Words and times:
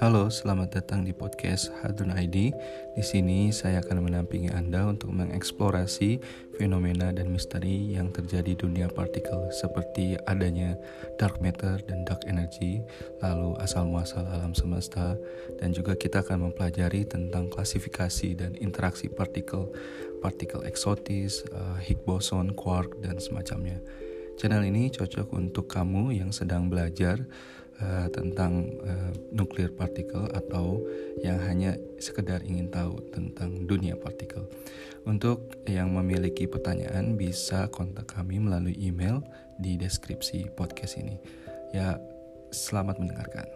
Halo, 0.00 0.32
selamat 0.32 0.80
datang 0.80 1.04
di 1.04 1.12
podcast 1.12 1.68
Hadun 1.84 2.16
ID. 2.16 2.56
Di 2.96 3.04
sini 3.04 3.52
saya 3.52 3.84
akan 3.84 4.08
menampingi 4.08 4.48
Anda 4.48 4.88
untuk 4.88 5.12
mengeksplorasi 5.12 6.16
fenomena 6.56 7.12
dan 7.12 7.28
misteri 7.28 7.92
yang 7.92 8.08
terjadi 8.08 8.56
di 8.56 8.64
dunia 8.64 8.88
partikel 8.88 9.52
seperti 9.52 10.16
adanya 10.24 10.72
dark 11.20 11.44
matter 11.44 11.84
dan 11.84 12.08
dark 12.08 12.24
energy, 12.24 12.80
lalu 13.20 13.52
asal-muasal 13.60 14.24
alam 14.24 14.56
semesta, 14.56 15.20
dan 15.60 15.76
juga 15.76 15.92
kita 15.92 16.24
akan 16.24 16.48
mempelajari 16.48 17.04
tentang 17.04 17.52
klasifikasi 17.52 18.40
dan 18.40 18.56
interaksi 18.56 19.12
partikel, 19.12 19.68
partikel 20.24 20.64
eksotis, 20.64 21.44
uh, 21.52 21.76
Higgs 21.76 22.08
boson, 22.08 22.56
quark, 22.56 23.04
dan 23.04 23.20
semacamnya. 23.20 23.76
Channel 24.40 24.64
ini 24.64 24.88
cocok 24.88 25.36
untuk 25.36 25.68
kamu 25.68 26.16
yang 26.16 26.32
sedang 26.32 26.72
belajar 26.72 27.20
uh, 27.80 28.06
tentang 28.12 28.68
uh, 28.84 29.12
nuklir 29.32 29.72
partikel 29.74 30.28
atau 30.30 30.80
yang 31.24 31.40
hanya 31.44 31.76
sekedar 31.98 32.44
ingin 32.44 32.70
tahu 32.70 33.00
tentang 33.10 33.66
dunia 33.66 33.96
partikel. 33.96 34.46
Untuk 35.08 35.64
yang 35.64 35.96
memiliki 35.96 36.44
pertanyaan 36.44 37.16
bisa 37.16 37.72
kontak 37.72 38.12
kami 38.12 38.36
melalui 38.36 38.76
email 38.76 39.24
di 39.56 39.80
deskripsi 39.80 40.52
podcast 40.52 41.00
ini. 41.00 41.16
Ya, 41.72 41.96
selamat 42.52 43.00
mendengarkan. 43.00 43.48